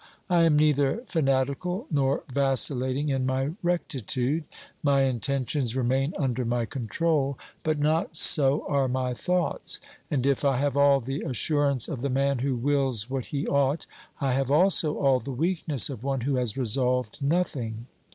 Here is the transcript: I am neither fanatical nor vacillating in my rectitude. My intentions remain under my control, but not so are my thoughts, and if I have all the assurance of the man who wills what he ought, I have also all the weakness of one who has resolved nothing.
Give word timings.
I 0.31 0.45
am 0.45 0.55
neither 0.57 1.03
fanatical 1.05 1.85
nor 1.91 2.23
vacillating 2.27 3.09
in 3.09 3.27
my 3.27 3.51
rectitude. 3.61 4.45
My 4.81 5.01
intentions 5.03 5.75
remain 5.75 6.15
under 6.17 6.43
my 6.43 6.65
control, 6.65 7.37
but 7.61 7.77
not 7.77 8.17
so 8.17 8.65
are 8.65 8.87
my 8.87 9.13
thoughts, 9.13 9.79
and 10.09 10.25
if 10.25 10.43
I 10.43 10.57
have 10.57 10.75
all 10.75 11.01
the 11.01 11.21
assurance 11.21 11.87
of 11.87 12.01
the 12.01 12.09
man 12.09 12.39
who 12.39 12.55
wills 12.55 13.11
what 13.11 13.25
he 13.25 13.45
ought, 13.45 13.85
I 14.19 14.31
have 14.31 14.49
also 14.49 14.97
all 14.97 15.19
the 15.19 15.29
weakness 15.31 15.87
of 15.87 16.03
one 16.03 16.21
who 16.21 16.33
has 16.37 16.57
resolved 16.57 17.21
nothing. 17.21 17.85